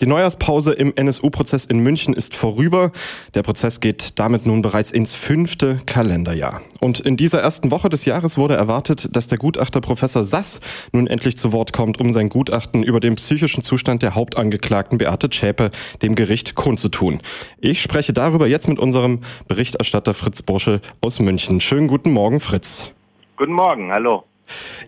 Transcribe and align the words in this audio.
Die 0.00 0.06
Neujahrspause 0.06 0.74
im 0.74 0.92
NSU-Prozess 0.94 1.64
in 1.64 1.80
München 1.80 2.14
ist 2.14 2.36
vorüber. 2.36 2.92
Der 3.34 3.42
Prozess 3.42 3.80
geht 3.80 4.16
damit 4.20 4.46
nun 4.46 4.62
bereits 4.62 4.92
ins 4.92 5.16
fünfte 5.16 5.80
Kalenderjahr. 5.86 6.62
Und 6.78 7.00
in 7.00 7.16
dieser 7.16 7.40
ersten 7.40 7.72
Woche 7.72 7.88
des 7.88 8.04
Jahres 8.04 8.38
wurde 8.38 8.54
erwartet, 8.54 9.16
dass 9.16 9.26
der 9.26 9.38
Gutachter 9.38 9.80
Professor 9.80 10.22
Sass 10.22 10.60
nun 10.92 11.08
endlich 11.08 11.36
zu 11.36 11.52
Wort 11.52 11.72
kommt, 11.72 11.98
um 11.98 12.12
sein 12.12 12.28
Gutachten 12.28 12.84
über 12.84 13.00
den 13.00 13.16
psychischen 13.16 13.64
Zustand 13.64 14.02
der 14.02 14.14
Hauptangeklagten 14.14 14.98
Beate 14.98 15.30
Zschäpe 15.30 15.72
dem 16.00 16.14
Gericht 16.14 16.54
kundzutun. 16.54 17.18
Ich 17.60 17.82
spreche 17.82 18.12
darüber 18.12 18.46
jetzt 18.46 18.68
mit 18.68 18.78
unserem 18.78 19.22
Berichterstatter 19.48 20.14
Fritz 20.14 20.42
Bursche 20.42 20.80
aus 21.00 21.18
München. 21.18 21.60
Schönen 21.60 21.88
guten 21.88 22.12
Morgen, 22.12 22.38
Fritz. 22.38 22.92
Guten 23.36 23.52
Morgen, 23.52 23.90
hallo. 23.90 24.27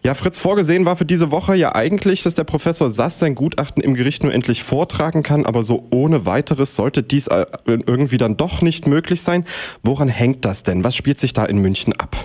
Ja, 0.02 0.14
Fritz, 0.14 0.38
vorgesehen 0.38 0.86
war 0.86 0.96
für 0.96 1.04
diese 1.04 1.30
Woche 1.30 1.54
ja 1.54 1.74
eigentlich, 1.74 2.22
dass 2.22 2.34
der 2.34 2.44
Professor 2.44 2.90
Sass 2.90 3.18
sein 3.18 3.34
Gutachten 3.34 3.82
im 3.82 3.94
Gericht 3.94 4.22
nur 4.22 4.32
endlich 4.32 4.62
vortragen 4.62 5.22
kann, 5.22 5.46
aber 5.46 5.62
so 5.62 5.86
ohne 5.90 6.26
weiteres 6.26 6.76
sollte 6.76 7.02
dies 7.02 7.26
äh, 7.26 7.46
irgendwie 7.66 8.18
dann 8.18 8.36
doch 8.36 8.62
nicht 8.62 8.86
möglich 8.86 9.22
sein. 9.22 9.44
Woran 9.82 10.08
hängt 10.08 10.44
das 10.44 10.62
denn? 10.62 10.84
Was 10.84 10.96
spielt 10.96 11.18
sich 11.18 11.32
da 11.32 11.44
in 11.44 11.58
München 11.58 11.92
ab? 11.92 12.16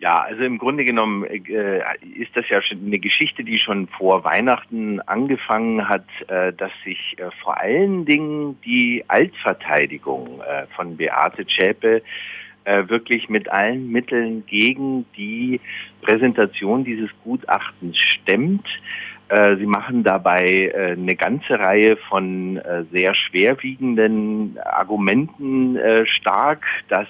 Ja, 0.00 0.22
also 0.22 0.42
im 0.44 0.56
Grunde 0.56 0.86
genommen 0.86 1.24
äh, 1.24 1.82
ist 2.18 2.34
das 2.34 2.48
ja 2.48 2.62
schon 2.62 2.86
eine 2.86 2.98
Geschichte, 2.98 3.44
die 3.44 3.58
schon 3.58 3.86
vor 3.86 4.24
Weihnachten 4.24 4.98
angefangen 5.02 5.90
hat, 5.90 6.06
äh, 6.28 6.54
dass 6.54 6.72
sich 6.84 7.16
äh, 7.18 7.30
vor 7.42 7.60
allen 7.60 8.06
Dingen 8.06 8.58
die 8.64 9.04
Altverteidigung 9.08 10.40
äh, 10.40 10.66
von 10.74 10.96
Beate 10.96 11.46
Zschäpe 11.46 12.02
äh, 12.64 12.88
wirklich 12.88 13.28
mit 13.30 13.50
allen 13.50 13.90
Mitteln 13.90 14.44
gegen 14.46 15.06
die 15.16 15.60
Präsentation 16.02 16.84
dieses 16.84 17.08
Gutachtens 17.24 17.96
stemmt. 17.98 18.66
Äh, 19.28 19.56
sie 19.56 19.66
machen 19.66 20.04
dabei 20.04 20.70
äh, 20.74 20.92
eine 20.92 21.16
ganze 21.16 21.58
Reihe 21.58 21.96
von 22.08 22.60
sehr 22.92 23.14
schwerwiegenden 23.14 24.58
Argumenten 24.62 25.78
stark, 26.04 26.66
dass 26.88 27.08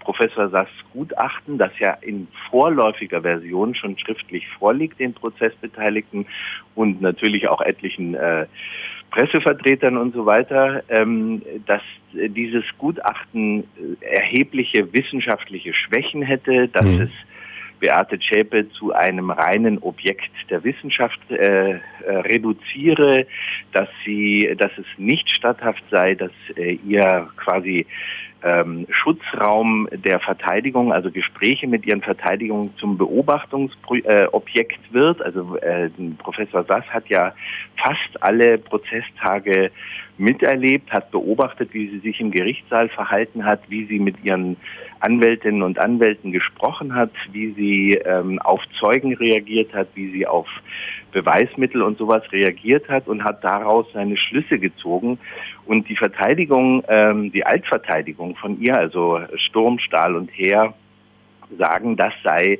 Professor 0.00 0.48
Sass 0.48 0.68
Gutachten, 0.94 1.58
das 1.58 1.72
ja 1.78 1.92
in 2.00 2.28
vorläufiger 2.50 3.20
Version 3.20 3.74
schon 3.74 3.98
schriftlich 3.98 4.46
vorliegt, 4.58 4.98
den 4.98 5.12
Prozessbeteiligten 5.12 6.26
und 6.74 7.02
natürlich 7.02 7.48
auch 7.48 7.60
etlichen 7.60 8.16
Pressevertretern 9.10 9.96
und 9.96 10.14
so 10.14 10.26
weiter, 10.26 10.82
ähm, 10.88 11.42
dass 11.66 11.82
dieses 12.12 12.64
Gutachten 12.78 13.64
erhebliche 14.00 14.92
wissenschaftliche 14.92 15.72
Schwächen 15.74 16.22
hätte, 16.22 16.68
dass 16.68 16.86
mhm. 16.86 17.02
es 17.02 17.10
Beate 17.80 18.18
Zschäpe 18.18 18.68
zu 18.70 18.92
einem 18.92 19.30
reinen 19.30 19.78
Objekt 19.78 20.30
der 20.50 20.64
Wissenschaft 20.64 21.20
äh, 21.30 21.70
äh, 21.70 21.78
reduziere, 22.06 23.26
dass 23.72 23.88
sie, 24.04 24.54
dass 24.58 24.72
es 24.76 24.86
nicht 24.96 25.30
statthaft 25.30 25.82
sei, 25.90 26.14
dass 26.14 26.32
äh, 26.56 26.78
ihr 26.86 27.28
quasi 27.36 27.86
ähm, 28.42 28.86
Schutzraum 28.90 29.88
der 29.92 30.20
Verteidigung, 30.20 30.92
also 30.92 31.10
Gespräche 31.10 31.66
mit 31.66 31.86
ihren 31.86 32.02
Verteidigungen 32.02 32.74
zum 32.78 32.96
Beobachtungsobjekt 32.96 34.80
äh, 34.90 34.94
wird. 34.94 35.22
Also 35.22 35.56
äh, 35.56 35.90
Professor 36.18 36.64
Sass 36.64 36.84
hat 36.86 37.08
ja 37.08 37.32
fast 37.76 38.22
alle 38.22 38.58
Prozesstage 38.58 39.70
miterlebt, 40.18 40.90
hat 40.92 41.10
beobachtet, 41.10 41.72
wie 41.72 41.88
sie 41.88 41.98
sich 41.98 42.20
im 42.20 42.30
Gerichtssaal 42.30 42.88
verhalten 42.88 43.44
hat, 43.44 43.60
wie 43.68 43.86
sie 43.86 43.98
mit 43.98 44.22
ihren 44.24 44.56
Anwältinnen 45.00 45.62
und 45.62 45.78
Anwälten 45.78 46.32
gesprochen 46.32 46.94
hat, 46.94 47.12
wie 47.32 47.52
sie 47.52 47.94
ähm, 48.04 48.40
auf 48.40 48.60
Zeugen 48.80 49.14
reagiert 49.14 49.72
hat, 49.72 49.88
wie 49.94 50.10
sie 50.10 50.26
auf 50.26 50.48
Beweismittel 51.12 51.82
und 51.82 51.98
sowas 51.98 52.22
reagiert 52.32 52.88
hat 52.88 53.06
und 53.06 53.24
hat 53.24 53.42
daraus 53.42 53.86
seine 53.92 54.16
Schlüsse 54.16 54.58
gezogen. 54.58 55.18
Und 55.68 55.86
die 55.90 55.96
Verteidigung, 55.96 56.82
ähm, 56.88 57.30
die 57.30 57.44
Altverteidigung 57.44 58.36
von 58.36 58.58
ihr, 58.58 58.74
also 58.74 59.20
Sturm, 59.36 59.78
Stahl 59.78 60.16
und 60.16 60.30
Heer, 60.30 60.72
sagen, 61.58 61.94
das 61.94 62.14
sei 62.24 62.58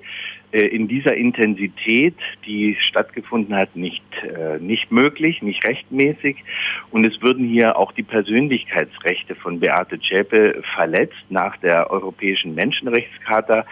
äh, 0.53 0.67
in 0.67 0.89
dieser 0.89 1.15
Intensität, 1.15 2.17
die 2.45 2.77
stattgefunden 2.79 3.57
hat, 3.57 3.75
nicht, 3.75 4.05
äh, 4.23 4.59
nicht 4.59 4.93
möglich, 4.93 5.41
nicht 5.41 5.67
rechtmäßig. 5.67 6.45
Und 6.91 7.07
es 7.07 7.23
würden 7.23 7.49
hier 7.49 7.79
auch 7.79 7.93
die 7.93 8.03
Persönlichkeitsrechte 8.03 9.35
von 9.37 9.59
Beate 9.59 9.99
Zschäpe 10.01 10.63
verletzt 10.75 11.25
nach 11.31 11.57
der 11.57 11.91
Europäischen 11.91 12.55
Menschenrechtscharta 12.55 13.65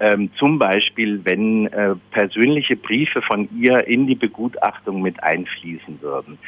ähm, 0.00 0.30
zum 0.38 0.58
Beispiel, 0.58 1.20
wenn 1.24 1.66
äh, 1.66 1.94
persönliche 2.10 2.76
Briefe 2.76 3.22
von 3.22 3.48
ihr 3.58 3.86
in 3.86 4.06
die 4.06 4.14
Begutachtung 4.14 5.02
mit 5.02 5.22
einfließen 5.22 6.00
würden. 6.00 6.38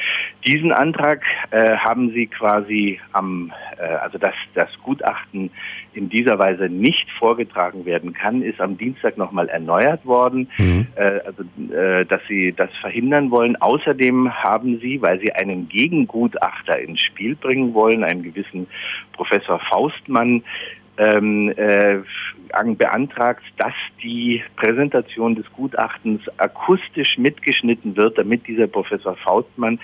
Diesen 0.46 0.72
Antrag 0.72 1.22
äh, 1.50 1.76
haben 1.76 2.10
sie 2.12 2.26
quasi 2.26 3.00
am, 3.12 3.52
äh, 3.78 3.82
also 3.82 4.18
dass 4.18 4.34
das 4.54 4.68
Gutachten 4.82 5.50
in 5.92 6.08
dieser 6.08 6.38
Weise 6.38 6.68
nicht 6.68 7.10
vorgetragen 7.18 7.84
werden 7.84 8.12
kann, 8.12 8.42
ist 8.42 8.60
am 8.60 8.78
Dienstag 8.78 9.18
nochmal 9.18 9.48
erneuert 9.48 10.04
worden, 10.06 10.48
mhm. 10.58 10.86
äh, 10.94 11.20
also 11.24 11.42
äh, 11.74 12.04
dass 12.06 12.20
sie 12.28 12.52
das 12.52 12.70
verhindern 12.80 13.30
wollen. 13.30 13.56
Außerdem 13.56 14.32
haben 14.32 14.78
sie, 14.80 15.02
weil 15.02 15.20
sie 15.20 15.32
einen 15.32 15.68
Gegengutachter 15.68 16.78
ins 16.78 17.00
Spiel 17.00 17.34
bringen 17.34 17.74
wollen, 17.74 18.04
einen 18.04 18.22
gewissen 18.22 18.66
Professor 19.12 19.60
Faustmann, 19.70 20.42
ähm, 21.00 21.52
äh, 21.56 21.98
beantragt, 22.76 23.42
dass 23.56 23.72
die 24.02 24.42
Präsentation 24.56 25.34
des 25.34 25.50
Gutachtens 25.52 26.20
akustisch 26.38 27.16
mitgeschnitten 27.16 27.96
wird, 27.96 28.18
damit 28.18 28.46
dieser 28.46 28.66
Professor 28.66 29.16
Faustmann 29.16 29.78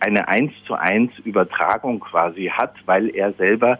eine 0.00 0.28
eins 0.28 0.52
zu 0.66 0.74
eins 0.74 1.10
Übertragung 1.24 2.00
quasi 2.00 2.46
hat, 2.46 2.74
weil 2.86 3.14
er 3.14 3.32
selber 3.34 3.78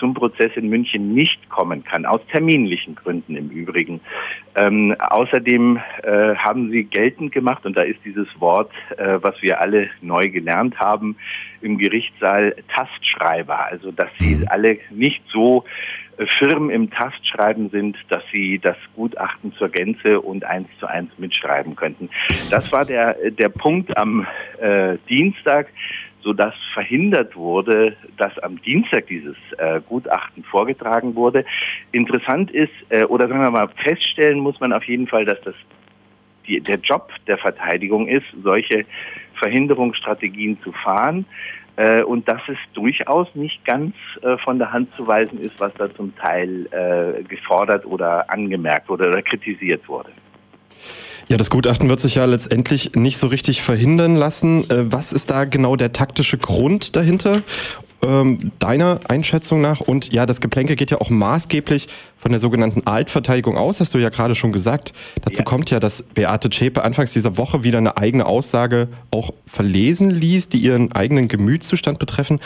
zum 0.00 0.14
Prozess 0.14 0.50
in 0.56 0.70
München 0.70 1.12
nicht 1.12 1.50
kommen 1.50 1.84
kann, 1.84 2.06
aus 2.06 2.20
terminlichen 2.32 2.94
Gründen 2.94 3.36
im 3.36 3.50
Übrigen. 3.50 4.00
Ähm, 4.56 4.96
außerdem 4.98 5.78
äh, 6.02 6.34
haben 6.36 6.70
sie 6.70 6.84
geltend 6.84 7.32
gemacht, 7.32 7.66
und 7.66 7.76
da 7.76 7.82
ist 7.82 8.00
dieses 8.04 8.28
Wort, 8.38 8.72
äh, 8.96 9.18
was 9.20 9.34
wir 9.42 9.60
alle 9.60 9.90
neu 10.00 10.30
gelernt 10.30 10.80
haben, 10.80 11.16
im 11.60 11.76
Gerichtssaal 11.76 12.56
Tastschreiber, 12.74 13.66
also 13.66 13.92
dass 13.92 14.08
sie 14.18 14.36
mhm. 14.36 14.46
alle 14.48 14.78
nicht 14.90 15.22
so 15.30 15.64
firm 16.26 16.70
im 16.70 16.90
Tastschreiben 16.90 17.70
sind, 17.70 17.96
dass 18.08 18.22
sie 18.32 18.58
das 18.58 18.76
Gutachten 18.94 19.52
zur 19.54 19.68
Gänze 19.68 20.20
und 20.20 20.44
eins 20.44 20.68
zu 20.78 20.86
eins 20.86 21.10
mitschreiben 21.18 21.76
könnten. 21.76 22.10
Das 22.50 22.70
war 22.72 22.84
der, 22.84 23.16
der 23.30 23.48
Punkt 23.48 23.96
am 23.96 24.26
äh, 24.60 24.96
Dienstag 25.08 25.68
sodass 26.22 26.54
verhindert 26.74 27.34
wurde, 27.34 27.96
dass 28.16 28.38
am 28.40 28.60
Dienstag 28.62 29.06
dieses 29.06 29.36
äh, 29.58 29.80
Gutachten 29.88 30.44
vorgetragen 30.44 31.14
wurde. 31.14 31.44
Interessant 31.92 32.50
ist, 32.50 32.72
äh, 32.90 33.04
oder 33.04 33.28
sagen 33.28 33.40
wir 33.40 33.50
mal, 33.50 33.68
feststellen 33.82 34.38
muss 34.38 34.60
man 34.60 34.72
auf 34.72 34.84
jeden 34.84 35.06
Fall, 35.06 35.24
dass 35.24 35.40
das 35.42 35.54
die, 36.46 36.60
der 36.60 36.78
Job 36.78 37.10
der 37.26 37.38
Verteidigung 37.38 38.08
ist, 38.08 38.26
solche 38.42 38.84
Verhinderungsstrategien 39.34 40.60
zu 40.62 40.72
fahren 40.72 41.24
äh, 41.80 42.02
und 42.02 42.28
dass 42.28 42.42
es 42.48 42.58
durchaus 42.74 43.26
nicht 43.34 43.64
ganz 43.64 43.94
äh, 44.20 44.36
von 44.44 44.58
der 44.58 44.70
Hand 44.70 44.90
zu 44.96 45.06
weisen 45.06 45.40
ist, 45.40 45.58
was 45.58 45.72
da 45.78 45.92
zum 45.94 46.14
Teil 46.14 46.66
äh, 46.72 47.22
gefordert 47.22 47.86
oder 47.86 48.30
angemerkt 48.30 48.88
wurde 48.88 49.08
oder 49.08 49.22
kritisiert 49.22 49.88
wurde. 49.88 50.10
Ja, 51.28 51.38
das 51.38 51.48
Gutachten 51.48 51.88
wird 51.88 52.00
sich 52.00 52.16
ja 52.16 52.26
letztendlich 52.26 52.96
nicht 52.96 53.16
so 53.16 53.28
richtig 53.28 53.62
verhindern 53.62 54.14
lassen. 54.14 54.68
Äh, 54.68 54.92
was 54.92 55.12
ist 55.12 55.30
da 55.30 55.44
genau 55.44 55.74
der 55.76 55.92
taktische 55.92 56.36
Grund 56.36 56.96
dahinter? 56.96 57.42
Ähm, 58.02 58.52
deiner 58.58 59.00
Einschätzung 59.08 59.60
nach. 59.60 59.80
Und 59.80 60.12
ja, 60.12 60.24
das 60.24 60.40
Geplänkel 60.40 60.76
geht 60.76 60.90
ja 60.90 61.00
auch 61.00 61.10
maßgeblich 61.10 61.88
von 62.16 62.30
der 62.30 62.40
sogenannten 62.40 62.86
Altverteidigung 62.86 63.58
aus, 63.58 63.80
hast 63.80 63.92
du 63.92 63.98
ja 63.98 64.08
gerade 64.08 64.34
schon 64.34 64.52
gesagt. 64.52 64.92
Dazu 65.22 65.38
ja. 65.40 65.44
kommt 65.44 65.70
ja, 65.70 65.80
dass 65.80 66.02
Beate 66.02 66.48
Zschäpe 66.48 66.82
anfangs 66.82 67.12
dieser 67.12 67.36
Woche 67.36 67.62
wieder 67.62 67.78
eine 67.78 67.98
eigene 67.98 68.24
Aussage 68.24 68.88
auch 69.10 69.32
verlesen 69.46 70.10
ließ, 70.10 70.48
die 70.48 70.58
ihren 70.58 70.92
eigenen 70.92 71.28
Gemütszustand 71.28 71.98
betreffen. 71.98 72.40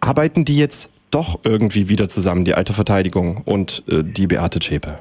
Arbeiten 0.00 0.44
die 0.44 0.56
jetzt 0.56 0.88
doch 1.10 1.40
irgendwie 1.44 1.88
wieder 1.88 2.08
zusammen, 2.08 2.44
die 2.44 2.54
alte 2.54 2.72
Verteidigung 2.72 3.42
und 3.44 3.82
äh, 3.88 4.02
die 4.04 4.26
Beate 4.26 4.60
Zschäpe? 4.60 4.98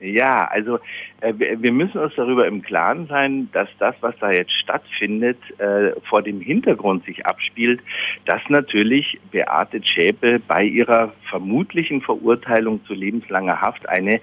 Ja, 0.00 0.44
also 0.44 0.78
äh, 1.20 1.34
wir 1.36 1.72
müssen 1.72 1.98
uns 1.98 2.14
darüber 2.14 2.46
im 2.46 2.62
Klaren 2.62 3.08
sein, 3.08 3.48
dass 3.52 3.68
das, 3.80 3.96
was 4.00 4.14
da 4.20 4.30
jetzt 4.30 4.52
stattfindet, 4.52 5.38
äh, 5.58 5.90
vor 6.08 6.22
dem 6.22 6.40
Hintergrund 6.40 7.04
sich 7.04 7.26
abspielt, 7.26 7.80
dass 8.24 8.40
natürlich 8.48 9.18
Beate 9.32 9.80
Zschäpe 9.82 10.38
bei 10.38 10.62
ihrer 10.62 11.12
vermutlichen 11.28 12.00
Verurteilung 12.00 12.84
zu 12.84 12.94
lebenslanger 12.94 13.60
Haft 13.60 13.88
eine 13.88 14.20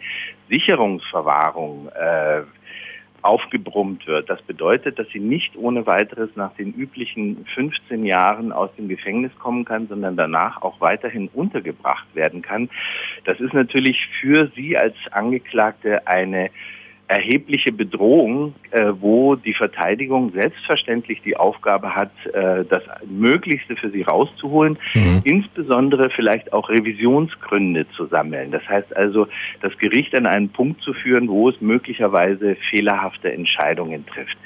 Sicherungsverwahrung 0.50 1.90
äh, 1.90 2.44
aufgebrummt 3.26 4.06
wird. 4.06 4.30
Das 4.30 4.42
bedeutet, 4.44 5.00
dass 5.00 5.08
sie 5.10 5.20
nicht 5.20 5.58
ohne 5.58 5.88
weiteres 5.88 6.30
nach 6.36 6.54
den 6.54 6.74
üblichen 6.74 7.46
15 7.56 8.06
Jahren 8.06 8.52
aus 8.52 8.70
dem 8.78 8.88
Gefängnis 8.88 9.32
kommen 9.40 9.66
kann, 9.66 9.88
sondern 9.88 10.16
danach 10.16 10.62
auch 10.62 10.80
weiterhin 10.80 11.30
untergebracht 11.34 12.08
werden 12.14 12.42
kann. 12.42 12.70
Das 13.26 13.40
ist 13.40 13.54
natürlich 13.54 13.98
für 14.22 14.52
sie 14.56 14.78
als 14.78 14.96
Angeklagte 15.12 16.08
eine 16.08 16.52
erhebliche 17.08 17.72
Bedrohung, 17.72 18.56
äh, 18.72 18.92
wo 19.00 19.36
die 19.36 19.54
Verteidigung 19.54 20.32
selbstverständlich 20.32 21.22
die 21.22 21.38
Aufgabe 21.38 21.94
hat, 21.94 22.12
äh, 22.34 22.66
das 22.66 22.82
Möglichste 23.08 23.76
für 23.76 23.92
sie 23.92 24.02
rauszuholen, 24.02 24.78
mhm. 24.96 25.22
insbesondere 25.24 26.10
vielleicht 26.10 26.52
auch 26.52 26.70
Revisionsgründe 26.70 27.86
zu 27.96 28.08
sammeln. 28.08 28.52
Das 28.52 28.68
heißt 28.68 28.96
also, 28.96 29.28
das 29.62 29.78
Gericht 29.78 30.16
an 30.16 30.26
einen 30.26 30.50
Punkt 30.50 30.82
zu 30.82 30.94
führen, 30.94 31.28
wo 31.28 31.50
es 31.50 31.62
möglicherweise 31.62 32.56
fehlerhafte 32.70 33.32
Entscheidungen 33.32 34.06
trifft. 34.08 34.38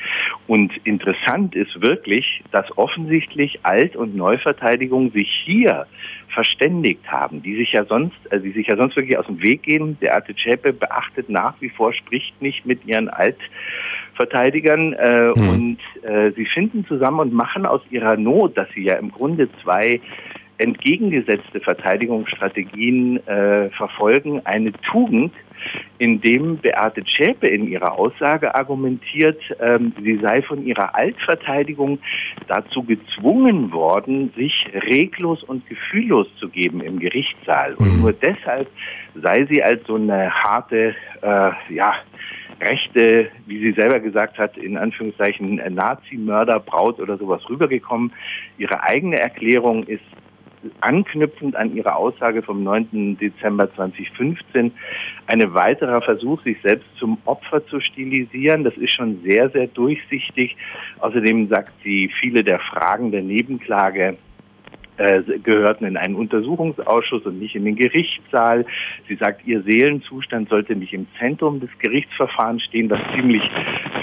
Und 0.47 0.73
interessant 0.83 1.55
ist 1.55 1.81
wirklich, 1.81 2.43
dass 2.51 2.65
offensichtlich 2.77 3.59
Alt- 3.63 3.95
und 3.95 4.15
Neuverteidigung 4.15 5.11
sich 5.11 5.29
hier 5.45 5.85
verständigt 6.33 7.11
haben, 7.11 7.41
die 7.41 7.55
sich 7.55 7.71
ja 7.71 7.85
sonst, 7.85 8.17
also 8.29 8.43
die 8.43 8.51
sich 8.51 8.67
ja 8.67 8.77
sonst 8.77 8.95
wirklich 8.95 9.17
aus 9.17 9.25
dem 9.25 9.41
Weg 9.41 9.63
gehen. 9.63 9.97
Der 10.01 10.15
Arte 10.15 10.35
Zschäpe 10.35 10.73
beachtet 10.73 11.29
nach 11.29 11.55
wie 11.59 11.69
vor, 11.69 11.93
spricht 11.93 12.41
nicht 12.41 12.48
mit 12.65 12.85
ihren 12.85 13.09
Altverteidigern 13.09 14.93
äh, 14.93 15.27
mhm. 15.35 15.49
und 15.49 15.77
äh, 16.03 16.31
sie 16.31 16.45
finden 16.45 16.85
zusammen 16.85 17.19
und 17.19 17.33
machen 17.33 17.65
aus 17.65 17.81
ihrer 17.89 18.17
Not, 18.17 18.57
dass 18.57 18.67
sie 18.75 18.83
ja 18.83 18.95
im 18.95 19.11
Grunde 19.11 19.49
zwei 19.63 19.99
entgegengesetzte 20.59 21.61
Verteidigungsstrategien 21.61 23.25
äh, 23.27 23.69
verfolgen, 23.69 24.41
eine 24.45 24.73
Tugend, 24.91 25.33
indem 25.97 26.57
Beate 26.57 27.03
Zschäpe 27.03 27.47
in 27.47 27.67
ihrer 27.67 27.97
Aussage 27.97 28.53
argumentiert, 28.53 29.41
ähm, 29.59 29.93
sie 30.01 30.19
sei 30.21 30.41
von 30.41 30.65
ihrer 30.65 30.95
Altverteidigung 30.95 31.99
dazu 32.47 32.83
gezwungen 32.83 33.71
worden, 33.71 34.31
sich 34.35 34.67
reglos 34.73 35.43
und 35.43 35.67
gefühllos 35.67 36.27
zu 36.39 36.49
geben 36.49 36.81
im 36.81 36.99
Gerichtssaal. 36.99 37.75
Und 37.75 37.95
mhm. 37.95 38.01
nur 38.01 38.13
deshalb 38.13 38.67
sei 39.15 39.45
sie 39.49 39.63
als 39.63 39.85
so 39.87 39.95
eine 39.95 40.31
harte, 40.31 40.95
äh, 41.21 41.51
ja, 41.73 41.93
rechte, 42.61 43.29
wie 43.45 43.59
sie 43.59 43.71
selber 43.73 43.99
gesagt 43.99 44.37
hat, 44.37 44.57
in 44.57 44.77
Anführungszeichen 44.77 45.55
Nazi-Mörder-Braut 45.55 46.99
oder 46.99 47.17
sowas 47.17 47.41
rübergekommen. 47.49 48.11
Ihre 48.57 48.83
eigene 48.83 49.19
Erklärung 49.19 49.83
ist 49.83 50.03
anknüpfend 50.81 51.55
an 51.55 51.75
Ihre 51.75 51.95
Aussage 51.95 52.41
vom 52.41 52.63
9. 52.63 53.17
Dezember 53.17 53.73
2015 53.75 54.71
ein 55.27 55.53
weiterer 55.53 56.01
Versuch, 56.01 56.43
sich 56.43 56.57
selbst 56.61 56.87
zum 56.97 57.17
Opfer 57.25 57.65
zu 57.67 57.79
stilisieren. 57.79 58.63
Das 58.63 58.75
ist 58.75 58.91
schon 58.91 59.21
sehr, 59.23 59.49
sehr 59.49 59.67
durchsichtig. 59.67 60.57
Außerdem 60.99 61.47
sagt 61.47 61.71
sie, 61.83 62.11
viele 62.19 62.43
der 62.43 62.59
Fragen 62.59 63.11
der 63.11 63.21
Nebenklage 63.21 64.17
äh, 64.99 65.21
gehörten 65.39 65.85
in 65.85 65.97
einen 65.97 66.15
Untersuchungsausschuss 66.15 67.25
und 67.25 67.39
nicht 67.39 67.55
in 67.55 67.65
den 67.65 67.75
Gerichtssaal. 67.75 68.65
Sie 69.07 69.15
sagt, 69.15 69.47
ihr 69.47 69.61
Seelenzustand 69.63 70.49
sollte 70.49 70.75
nicht 70.75 70.93
im 70.93 71.07
Zentrum 71.17 71.59
des 71.59 71.69
Gerichtsverfahrens 71.79 72.63
stehen, 72.63 72.89
was 72.89 72.99
ziemlich, 73.15 73.41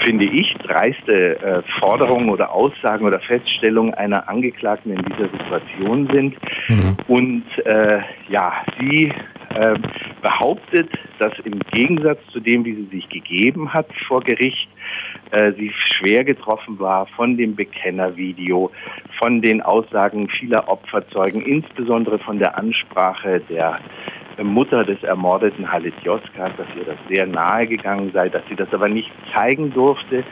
finde 0.05 0.25
ich, 0.25 0.53
dreiste 0.63 1.39
äh, 1.39 1.61
Forderungen 1.79 2.29
oder 2.29 2.51
Aussagen 2.51 3.05
oder 3.05 3.19
Feststellungen 3.19 3.93
einer 3.93 4.27
Angeklagten 4.27 4.91
in 4.91 5.03
dieser 5.03 5.29
Situation 5.29 6.09
sind. 6.11 6.35
Mhm. 6.67 6.97
Und 7.07 7.43
äh, 7.65 7.99
ja, 8.29 8.65
sie 8.79 9.13
äh, 9.53 9.75
behauptet, 10.21 10.89
dass 11.19 11.33
im 11.43 11.59
Gegensatz 11.71 12.19
zu 12.31 12.39
dem, 12.39 12.65
wie 12.65 12.73
sie 12.73 12.87
sich 12.91 13.09
gegeben 13.09 13.73
hat 13.73 13.87
vor 14.07 14.21
Gericht, 14.21 14.67
äh, 15.31 15.51
sie 15.53 15.71
schwer 15.71 16.23
getroffen 16.23 16.79
war 16.79 17.07
von 17.07 17.37
dem 17.37 17.55
Bekennervideo, 17.55 18.71
von 19.19 19.41
den 19.41 19.61
Aussagen 19.61 20.29
vieler 20.29 20.67
Opferzeugen, 20.67 21.41
insbesondere 21.41 22.19
von 22.19 22.39
der 22.39 22.57
Ansprache 22.57 23.41
der 23.49 23.79
Mutter 24.43 24.83
des 24.83 25.01
ermordeten 25.03 25.71
Halit 25.71 25.95
Yozgat, 26.03 26.57
dass 26.57 26.67
ihr 26.77 26.85
das 26.85 26.97
sehr 27.09 27.25
nahe 27.25 27.67
gegangen 27.67 28.11
sei, 28.13 28.29
dass 28.29 28.43
sie 28.49 28.55
das 28.55 28.71
aber 28.73 28.87
nicht 28.87 29.11
zeigen 29.33 29.73
durfte. 29.73 30.23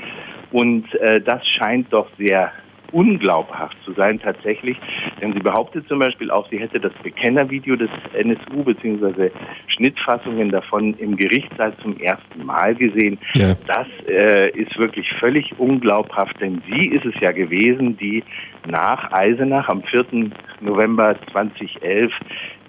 Und 0.52 0.94
äh, 0.96 1.20
das 1.22 1.46
scheint 1.48 1.92
doch 1.92 2.08
sehr 2.18 2.52
unglaubhaft 2.92 3.78
zu 3.84 3.94
sein 3.94 4.20
tatsächlich. 4.20 4.78
Denn 5.22 5.34
sie 5.34 5.40
behauptet 5.40 5.88
zum 5.88 6.00
Beispiel 6.00 6.32
auch, 6.32 6.50
sie 6.50 6.60
hätte 6.60 6.80
das 6.80 6.94
Bekennervideo 7.04 7.76
des 7.76 7.90
NSU 8.14 8.64
bzw. 8.64 9.30
Schnittfassungen 9.68 10.50
davon 10.50 10.94
im 10.96 11.16
Gerichtssaal 11.16 11.74
zum 11.82 11.98
ersten 12.00 12.46
Mal 12.46 12.76
gesehen. 12.76 13.18
Ja. 13.36 13.56
Das 13.68 13.88
äh, 14.08 14.50
ist 14.52 14.78
wirklich 14.78 15.12
völlig 15.20 15.58
unglaubhaft, 15.58 16.40
denn 16.40 16.62
sie 16.70 16.88
ist 16.88 17.06
es 17.06 17.16
ja 17.22 17.32
gewesen, 17.32 17.98
die 17.98 18.24
nach 18.68 19.12
Eisenach 19.12 19.70
am 19.70 19.84
4. 19.84 20.32
November 20.62 21.16
2011 21.32 22.12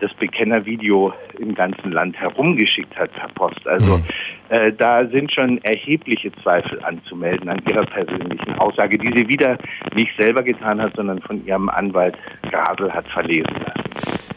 das 0.00 0.12
Bekennervideo 0.14 1.12
im 1.38 1.54
ganzen 1.54 1.92
Land 1.92 2.16
herumgeschickt 2.16 2.96
hat 2.96 3.12
per 3.14 3.28
Post. 3.28 3.66
Also 3.66 3.98
mhm. 3.98 4.04
Äh, 4.48 4.72
da 4.72 5.06
sind 5.08 5.32
schon 5.32 5.62
erhebliche 5.64 6.30
Zweifel 6.42 6.82
anzumelden 6.84 7.48
an 7.48 7.60
ihrer 7.68 7.84
persönlichen 7.86 8.54
Aussage, 8.58 8.98
die 8.98 9.12
sie 9.16 9.28
wieder 9.28 9.58
nicht 9.94 10.10
selber 10.16 10.42
getan 10.42 10.80
hat, 10.80 10.94
sondern 10.96 11.20
von 11.22 11.44
ihrem 11.46 11.68
Anwalt 11.68 12.16
Grasel 12.50 12.92
hat 12.92 13.06
verlesen 13.08 13.54
lassen. 13.64 13.86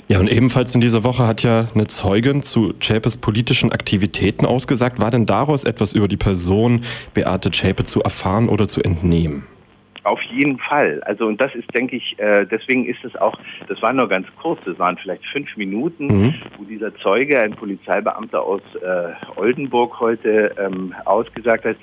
Ja, 0.08 0.20
und 0.20 0.32
ebenfalls 0.32 0.74
in 0.74 0.82
dieser 0.82 1.04
Woche 1.04 1.28
hat 1.28 1.44
ja 1.44 1.68
eine 1.76 1.86
Zeugin 1.86 2.42
zu 2.42 2.74
Chapes 2.80 3.18
politischen 3.18 3.72
Aktivitäten 3.72 4.48
ausgesagt. 4.48 5.00
War 5.00 5.12
denn 5.12 5.28
daraus 5.28 5.64
etwas 5.64 5.94
über 5.94 6.08
die 6.08 6.18
Person 6.18 6.82
Beate 7.14 7.52
Zschäpe 7.52 7.84
zu 7.84 8.02
erfahren 8.02 8.50
oder 8.50 8.68
zu 8.68 8.82
entnehmen? 8.82 9.46
Auf 10.10 10.24
jeden 10.24 10.58
Fall. 10.58 11.04
Also 11.04 11.28
und 11.28 11.40
das 11.40 11.54
ist, 11.54 11.68
denke 11.76 11.96
ich, 11.98 12.18
äh, 12.18 12.44
deswegen 12.44 12.86
ist 12.86 13.06
es 13.06 13.16
auch, 13.16 13.38
das 13.68 13.80
war 13.84 13.94
nur 13.94 14.10
ganz 14.10 14.26
kurz, 14.42 14.60
das 14.66 14.80
waren 14.80 14.98
vielleicht 14.98 15.24
fünf 15.28 15.56
Minuten, 15.56 16.08
mhm. 16.08 16.34
wo 16.58 16.64
dieser 16.64 16.96
Zeuge, 16.96 17.40
ein 17.40 17.52
Polizeibeamter 17.52 18.42
aus 18.42 18.62
äh, 18.82 19.40
Oldenburg 19.40 20.00
heute 20.00 20.56
ähm, 20.58 20.96
ausgesagt 21.06 21.64
hat, 21.64 21.78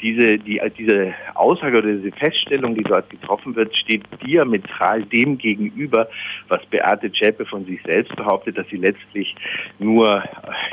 diese, 0.00 0.38
die, 0.38 0.60
diese 0.78 1.14
Aussage 1.34 1.78
oder 1.78 1.92
diese 1.92 2.12
Feststellung, 2.12 2.74
die 2.74 2.84
dort 2.84 3.10
getroffen 3.10 3.56
wird, 3.56 3.76
steht 3.76 4.04
diametral 4.24 5.02
dem 5.04 5.38
gegenüber, 5.38 6.08
was 6.48 6.64
Beate 6.66 7.10
Zschäpe 7.12 7.44
von 7.44 7.64
sich 7.64 7.80
selbst 7.84 8.14
behauptet, 8.16 8.56
dass 8.56 8.68
sie 8.68 8.76
letztlich 8.76 9.34
nur 9.78 10.22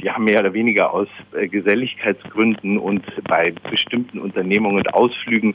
ja 0.03 0.17
mehr 0.19 0.41
oder 0.41 0.53
weniger 0.53 0.93
aus 0.93 1.07
äh, 1.33 1.47
Geselligkeitsgründen 1.47 2.77
und 2.77 3.03
bei 3.25 3.53
bestimmten 3.69 4.19
Unternehmungen 4.19 4.77
und 4.77 4.93
Ausflügen 4.93 5.53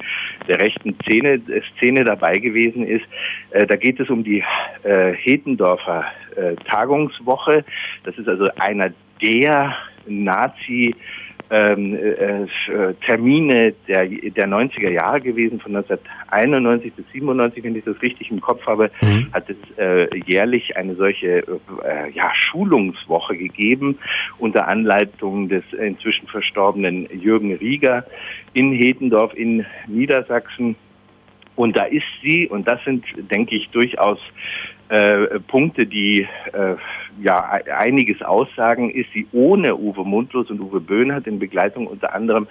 der 0.49 0.61
rechten 0.61 0.96
Szene 1.02 1.20
Szene, 1.20 1.43
Szene 1.76 2.05
dabei 2.05 2.38
gewesen 2.38 2.87
ist. 2.87 3.05
Äh, 3.50 3.67
da 3.67 3.76
geht 3.76 4.00
es 4.00 4.08
um 4.11 4.25
die 4.25 4.43
äh, 4.82 5.12
Hetendorfer 5.12 6.05
äh, 6.37 6.55
Tagungswoche. 6.69 7.64
Das 8.05 8.17
ist 8.17 8.28
also 8.28 8.49
einer 8.56 8.93
der 9.22 9.76
Nazi- 10.06 10.94
ähm, 11.50 11.94
äh, 11.94 12.43
äh 12.43 12.94
Termine 13.06 13.75
der, 13.88 14.06
der 14.06 14.49
90er 14.49 14.91
Jahre 14.91 15.20
gewesen, 15.20 15.61
von 15.61 15.75
1991 15.75 16.94
bis 16.94 17.05
97, 17.12 17.64
wenn 17.64 17.76
ich 17.76 17.85
das 17.85 18.00
richtig 18.02 18.31
im 18.31 18.41
Kopf 18.41 18.64
habe, 18.67 18.91
mhm. 19.00 19.32
hat 19.32 19.50
es 19.50 19.56
äh, 19.76 20.08
jährlich 20.27 20.77
eine 20.77 20.94
solche 20.94 21.39
äh, 21.39 22.10
ja, 22.13 22.31
Schulungswoche 22.34 23.36
gegeben 23.36 23.98
unter 24.39 24.69
Anleitung 24.69 25.48
des 25.48 25.65
inzwischen 25.72 26.27
verstorbenen 26.29 27.08
Jürgen 27.13 27.55
Rieger 27.55 28.05
in 28.53 28.72
Hetendorf 28.72 29.34
in 29.34 29.67
Niedersachsen. 29.86 30.77
Und 31.56 31.77
da 31.77 31.84
ist 31.84 32.06
sie, 32.22 32.48
und 32.48 32.67
das 32.67 32.82
sind, 32.84 33.05
denke 33.31 33.55
ich, 33.55 33.69
durchaus 33.70 34.19
äh, 34.91 35.39
Punkte, 35.41 35.87
die 35.87 36.27
äh, 36.53 36.75
ja 37.23 37.61
einiges 37.79 38.23
aussagen, 38.23 38.91
ist 38.91 39.09
sie 39.15 39.27
ohne 39.32 39.77
Uwe 39.77 40.05
Mundlos 40.05 40.51
und 40.51 40.61
Uwe 40.61 40.81
Böhnhardt 40.81 41.27
in 41.29 41.39
Begleitung 41.39 41.87
unter 41.87 42.13
anderem 42.13 42.49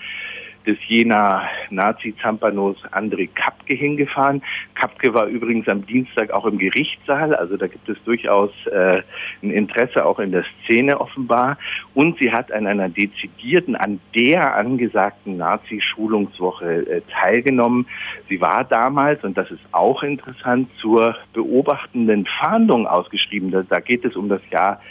des 0.66 0.78
Jena 0.88 1.44
Nazi-Zampanos 1.70 2.78
André 2.92 3.30
Kapke 3.34 3.76
hingefahren. 3.76 4.42
Kapke 4.76 5.14
war 5.14 5.28
übrigens 5.28 5.68
am 5.68 5.86
Dienstag 5.86 6.32
auch 6.32 6.46
im 6.46 6.58
Gerichtssaal, 6.58 7.36
also 7.36 7.58
da 7.58 7.68
gibt 7.68 7.88
es 7.90 7.98
durchaus 8.04 8.52
äh, 8.68 9.02
ein 9.42 9.52
Interesse 9.52 10.06
auch 10.06 10.20
in 10.20 10.32
der 10.32 10.46
Szene 10.64 11.00
offenbar. 11.00 11.58
Und 11.94 12.18
sie 12.20 12.32
hat 12.32 12.52
an 12.52 12.68
einer 12.68 12.90
dezidierten, 12.90 13.76
an 13.76 14.00
der 14.16 14.56
angesagten 14.56 15.38
Nazi-Schulungswoche 15.38 16.88
äh, 16.88 17.02
teilgenommen. 17.22 17.88
Sie 18.28 18.42
war 18.42 18.64
damals, 18.64 19.24
und 19.24 19.38
das 19.38 19.50
ist 19.52 19.64
auch 19.72 20.04
interessant, 20.04 20.70
zur 20.82 21.16
beobachtenden 21.34 22.26
Fahndung 22.40 22.88
ausgeschrieben. 22.88 23.52
Da, 23.52 23.64
da 23.64 23.80
geht 23.80 24.06
es 24.06 24.16
um 24.16 24.30
das 24.30 24.42
Jahr 24.52 24.82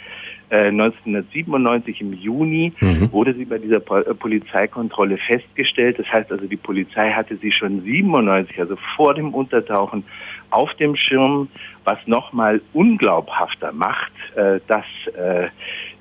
1997 0.51 2.01
äh, 2.01 2.03
im 2.03 2.13
Juni 2.13 2.73
mhm. 2.79 3.11
wurde 3.11 3.33
sie 3.33 3.45
bei 3.45 3.57
dieser 3.57 3.77
äh, 3.77 4.13
Polizeikontrolle 4.13 5.17
festgestellt. 5.17 5.99
Das 5.99 6.07
heißt 6.07 6.31
also, 6.31 6.47
die 6.47 6.57
Polizei 6.57 7.11
hatte 7.11 7.37
sie 7.37 7.51
schon 7.51 7.83
97, 7.83 8.59
also 8.59 8.75
vor 8.95 9.13
dem 9.13 9.33
Untertauchen, 9.33 10.03
auf 10.49 10.73
dem 10.75 10.95
Schirm, 10.95 11.49
was 11.83 11.99
nochmal 12.07 12.61
unglaubhafter 12.73 13.71
macht, 13.71 14.11
äh, 14.35 14.59
dass 14.67 14.85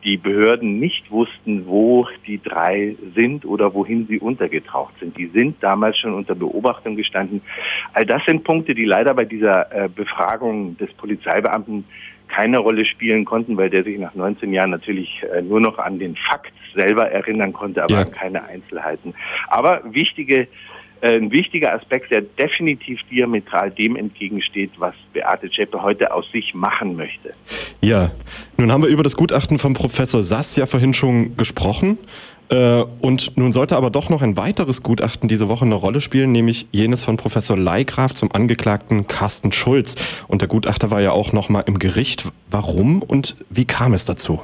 die 0.04 0.16
Behörden 0.16 0.78
nicht 0.78 1.10
wussten, 1.10 1.66
wo 1.66 2.06
die 2.26 2.40
drei 2.40 2.94
sind 3.16 3.44
oder 3.44 3.74
wohin 3.74 4.06
sie 4.06 4.18
untergetaucht 4.18 4.94
sind. 5.00 5.16
Die 5.16 5.26
sind 5.26 5.56
damals 5.60 5.98
schon 5.98 6.14
unter 6.14 6.34
Beobachtung 6.34 6.96
gestanden. 6.96 7.42
All 7.94 8.06
das 8.06 8.22
sind 8.26 8.44
Punkte, 8.44 8.74
die 8.74 8.84
leider 8.84 9.12
bei 9.14 9.24
dieser 9.24 9.88
Befragung 9.94 10.76
des 10.76 10.92
Polizeibeamten 10.94 11.84
keine 12.28 12.58
Rolle 12.58 12.84
spielen 12.84 13.24
konnten, 13.24 13.56
weil 13.56 13.70
der 13.70 13.84
sich 13.84 13.98
nach 13.98 14.14
19 14.14 14.52
Jahren 14.52 14.70
natürlich 14.70 15.22
äh, 15.34 15.42
nur 15.42 15.60
noch 15.60 15.78
an 15.78 15.98
den 15.98 16.16
Fakt 16.30 16.52
selber 16.74 17.10
erinnern 17.10 17.52
konnte, 17.52 17.82
aber 17.82 17.94
ja. 17.94 18.00
an 18.02 18.12
keine 18.12 18.44
Einzelheiten. 18.44 19.14
Aber 19.48 19.82
wichtige 19.84 20.48
äh, 21.00 21.16
ein 21.16 21.30
wichtiger 21.30 21.74
Aspekt, 21.74 22.10
der 22.10 22.22
definitiv 22.22 23.00
diametral 23.10 23.70
dem 23.70 23.94
entgegensteht, 23.94 24.72
was 24.78 24.94
Beate 25.12 25.48
Zschäpe 25.50 25.80
heute 25.80 26.12
aus 26.12 26.24
sich 26.32 26.54
machen 26.54 26.96
möchte. 26.96 27.34
Ja, 27.80 28.10
nun 28.56 28.72
haben 28.72 28.82
wir 28.82 28.90
über 28.90 29.04
das 29.04 29.16
Gutachten 29.16 29.58
von 29.58 29.74
Professor 29.74 30.22
Sass 30.22 30.56
ja 30.56 30.66
vorhin 30.66 30.94
schon 30.94 31.36
gesprochen. 31.36 31.98
Äh, 32.50 32.84
und 33.00 33.36
nun 33.36 33.52
sollte 33.52 33.76
aber 33.76 33.90
doch 33.90 34.08
noch 34.08 34.22
ein 34.22 34.36
weiteres 34.36 34.82
Gutachten 34.82 35.28
diese 35.28 35.48
Woche 35.48 35.64
eine 35.64 35.74
Rolle 35.74 36.00
spielen, 36.00 36.32
nämlich 36.32 36.66
jenes 36.72 37.04
von 37.04 37.16
Professor 37.16 37.56
Leigraf 37.56 38.14
zum 38.14 38.32
Angeklagten 38.32 39.06
Carsten 39.06 39.52
Schulz. 39.52 40.24
Und 40.28 40.40
der 40.40 40.48
Gutachter 40.48 40.90
war 40.90 41.00
ja 41.00 41.12
auch 41.12 41.32
noch 41.32 41.48
mal 41.48 41.64
im 41.66 41.78
Gericht. 41.78 42.30
Warum 42.50 43.02
und 43.02 43.36
wie 43.50 43.66
kam 43.66 43.92
es 43.92 44.06
dazu? 44.06 44.40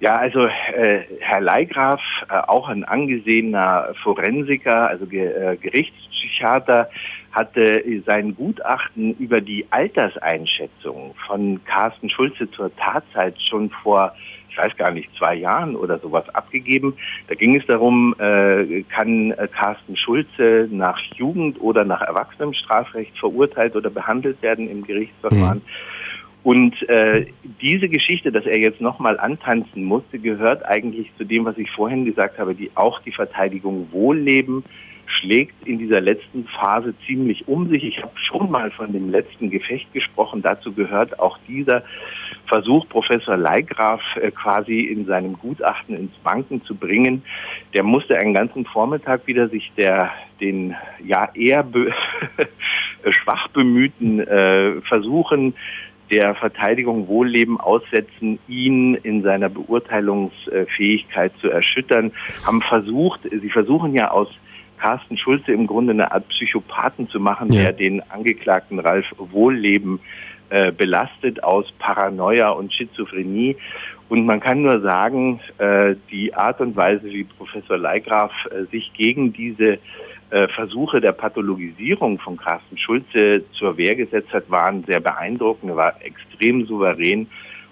Ja, 0.00 0.14
also 0.14 0.46
äh, 0.46 1.00
Herr 1.18 1.40
Leigraf, 1.40 2.00
äh, 2.30 2.34
auch 2.46 2.68
ein 2.68 2.84
angesehener 2.84 3.94
Forensiker, 4.04 4.88
also 4.88 5.06
Ge 5.06 5.26
äh, 5.26 5.56
Gerichtspsychiater, 5.56 6.88
hatte 7.32 7.84
sein 8.06 8.34
Gutachten 8.34 9.14
über 9.18 9.40
die 9.40 9.66
Alterseinschätzung 9.70 11.14
von 11.26 11.60
Carsten 11.64 12.08
Schulze 12.10 12.50
zur 12.52 12.74
Tatzeit 12.76 13.34
schon 13.42 13.70
vor, 13.70 14.14
ich 14.50 14.58
weiß 14.58 14.76
gar 14.76 14.90
nicht, 14.90 15.08
zwei 15.16 15.34
Jahren 15.34 15.76
oder 15.76 15.98
sowas 15.98 16.28
abgegeben. 16.34 16.94
Da 17.28 17.34
ging 17.34 17.56
es 17.56 17.66
darum, 17.66 18.14
äh, 18.18 18.82
kann 18.82 19.32
äh, 19.32 19.48
Carsten 19.48 19.96
Schulze 19.96 20.68
nach 20.70 20.98
Jugend- 21.16 21.60
oder 21.60 21.84
nach 21.84 22.00
Erwachsenenstrafrecht 22.00 23.18
verurteilt 23.18 23.76
oder 23.76 23.90
behandelt 23.90 24.40
werden 24.42 24.68
im 24.68 24.84
Gerichtsverfahren. 24.84 25.58
Mhm. 25.58 26.08
Und 26.44 26.88
äh, 26.88 27.26
diese 27.60 27.88
Geschichte, 27.88 28.32
dass 28.32 28.46
er 28.46 28.58
jetzt 28.58 28.80
nochmal 28.80 29.18
antanzen 29.18 29.84
musste, 29.84 30.18
gehört 30.18 30.64
eigentlich 30.64 31.10
zu 31.18 31.24
dem, 31.24 31.44
was 31.44 31.58
ich 31.58 31.70
vorhin 31.72 32.04
gesagt 32.04 32.38
habe, 32.38 32.54
die 32.54 32.70
auch 32.74 33.00
die 33.02 33.12
Verteidigung 33.12 33.88
Wohlleben 33.90 34.64
schlägt 35.06 35.66
in 35.66 35.78
dieser 35.78 36.00
letzten 36.00 36.46
Phase 36.46 36.94
ziemlich 37.06 37.48
um 37.48 37.68
sich. 37.68 37.82
Ich 37.84 38.02
habe 38.02 38.12
schon 38.16 38.50
mal 38.50 38.70
von 38.70 38.92
dem 38.92 39.10
letzten 39.10 39.50
Gefecht 39.50 39.92
gesprochen. 39.92 40.42
Dazu 40.42 40.72
gehört 40.72 41.18
auch 41.18 41.38
dieser 41.48 41.82
Versuch, 42.48 42.88
Professor 42.88 43.36
Leigraf 43.36 44.00
äh, 44.16 44.30
quasi 44.30 44.80
in 44.80 45.06
seinem 45.06 45.34
Gutachten 45.34 45.96
ins 45.96 46.14
Banken 46.24 46.62
zu 46.64 46.74
bringen. 46.74 47.22
Der 47.74 47.82
musste 47.82 48.16
einen 48.18 48.34
ganzen 48.34 48.64
Vormittag 48.64 49.26
wieder 49.26 49.48
sich 49.48 49.70
der 49.76 50.10
den 50.40 50.74
ja 51.04 51.28
eher 51.34 51.62
be 51.62 51.92
schwach 53.10 53.48
bemühten 53.48 54.20
äh, 54.20 54.80
Versuchen 54.82 55.54
der 56.10 56.34
Verteidigung 56.34 57.06
Wohlleben 57.06 57.60
aussetzen, 57.60 58.38
ihn 58.48 58.94
in 58.94 59.22
seiner 59.22 59.48
Beurteilungsfähigkeit 59.48 61.32
zu 61.40 61.50
erschüttern, 61.50 62.12
haben 62.46 62.62
versucht, 62.62 63.20
sie 63.30 63.50
versuchen 63.50 63.94
ja 63.94 64.10
aus 64.10 64.28
Carsten 64.78 65.18
Schulze 65.18 65.52
im 65.52 65.66
Grunde 65.66 65.92
eine 65.92 66.10
Art 66.12 66.28
Psychopathen 66.28 67.08
zu 67.08 67.20
machen, 67.20 67.52
ja. 67.52 67.64
der 67.64 67.72
den 67.72 68.00
Angeklagten 68.10 68.78
Ralf 68.78 69.06
Wohlleben 69.18 70.00
äh, 70.50 70.72
belastet 70.72 71.42
aus 71.42 71.66
Paranoia 71.78 72.50
und 72.50 72.72
Schizophrenie. 72.72 73.56
Und 74.08 74.24
man 74.24 74.40
kann 74.40 74.62
nur 74.62 74.80
sagen, 74.80 75.40
äh, 75.58 75.94
die 76.10 76.32
Art 76.34 76.60
und 76.60 76.76
Weise, 76.76 77.04
wie 77.04 77.24
Professor 77.24 77.76
Leigraf 77.76 78.32
äh, 78.46 78.64
sich 78.70 78.90
gegen 78.94 79.32
diese 79.32 79.78
äh, 80.30 80.48
Versuche 80.48 81.00
der 81.00 81.12
Pathologisierung 81.12 82.18
von 82.18 82.36
Carsten 82.36 82.78
Schulze 82.78 83.44
zur 83.52 83.76
Wehr 83.76 83.94
gesetzt 83.94 84.32
hat, 84.32 84.50
waren 84.50 84.84
sehr 84.84 85.00
beeindruckend. 85.00 85.70
Er 85.70 85.76
war 85.76 85.94
extrem 86.02 86.66
souverän 86.66 87.26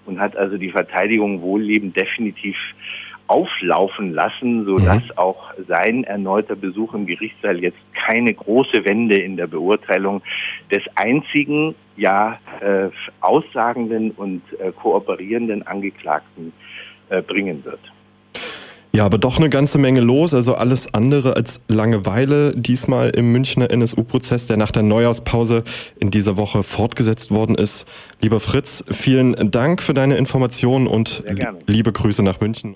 und 0.05 0.21
hat 0.21 0.37
also 0.37 0.57
die 0.57 0.71
Verteidigung 0.71 1.43
Wohlleben 1.43 1.93
definitiv 1.93 2.57
auflaufen 3.29 4.13
lassen, 4.13 4.65
so 4.65 4.77
dass 4.77 5.03
mhm. 5.03 5.13
auch 5.17 5.53
sein 5.69 6.05
erneuter 6.05 6.57
Besuch 6.57 6.95
im 6.95 7.07
Gerichtssaal 7.07 7.59
jetzt 7.61 7.79
keine 8.07 8.33
große 8.33 8.85
Wende 8.85 9.17
in 9.17 9.37
der 9.37 9.47
Beurteilung 9.47 10.23
des 10.71 10.83
einzigen, 10.95 11.75
ja, 11.97 12.39
äh, 12.61 12.89
aussagenden 13.21 14.13
und 14.13 14.43
äh, 14.59 14.71
kooperierenden 14.73 15.67
Angeklagten 15.67 16.53
äh, 17.09 17.23
bringen 17.23 17.65
wird. 17.65 17.81
Ja, 18.97 19.05
aber 19.05 19.19
doch 19.19 19.37
eine 19.37 19.51
ganze 19.51 19.77
Menge 19.77 20.01
los, 20.01 20.33
also 20.33 20.55
alles 20.55 20.95
andere 20.95 21.37
als 21.37 21.61
Langeweile 21.69 22.55
diesmal 22.57 23.11
im 23.11 23.31
Münchner 23.31 23.71
NSU-Prozess, 23.71 24.47
der 24.47 24.57
nach 24.57 24.71
der 24.71 24.85
Neujahrspause 24.85 25.65
in 26.01 26.11
dieser 26.11 26.39
Woche 26.39 26.63
fortgesetzt 26.63 27.31
worden 27.31 27.57
ist. 27.57 27.87
Lieber 28.23 28.41
Fritz, 28.41 28.83
vielen 28.91 29.51
Dank 29.51 29.83
für 29.83 29.93
deine 29.93 30.17
Informationen 30.17 30.87
und 30.87 31.23
liebe 31.67 31.93
Grüße 31.93 32.23
nach 32.23 32.41
München. 32.41 32.75